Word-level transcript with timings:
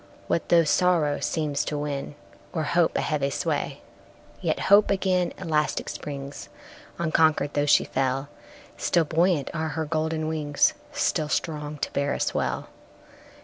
What 0.25 0.49
though 0.49 0.63
sorrow 0.63 1.19
seems 1.19 1.63
to 1.65 1.77
win, 1.77 2.15
O'er 2.55 2.63
hope, 2.63 2.97
a 2.97 3.01
heavy 3.01 3.29
sway? 3.29 3.81
Yet 4.41 4.61
Hope 4.61 4.89
again 4.89 5.31
elastic 5.37 5.89
springs, 5.89 6.49
Unconquered, 6.97 7.53
though 7.53 7.67
she 7.67 7.83
fell; 7.83 8.27
Still 8.77 9.05
buoyant 9.05 9.51
are 9.53 9.69
her 9.69 9.85
golden 9.85 10.27
wings, 10.27 10.73
Still 10.91 11.29
strong 11.29 11.77
to 11.77 11.93
bear 11.93 12.15
us 12.15 12.33
well. 12.33 12.69